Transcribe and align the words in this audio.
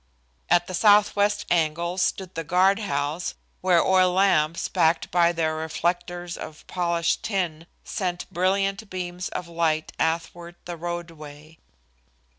At 0.49 0.65
the 0.65 0.73
southwest 0.73 1.45
angle 1.51 1.99
stood 1.99 2.33
the 2.33 2.43
guard 2.43 2.79
house, 2.79 3.35
where 3.61 3.83
oil 3.85 4.11
lamps, 4.13 4.67
backed 4.67 5.11
by 5.11 5.31
their 5.31 5.55
reflectors 5.55 6.37
of 6.37 6.65
polished 6.65 7.21
tin, 7.21 7.67
sent 7.83 8.25
brilliant 8.33 8.89
beams 8.89 9.29
of 9.29 9.47
light 9.47 9.91
athwart 9.99 10.55
the 10.65 10.75
roadway. 10.75 11.59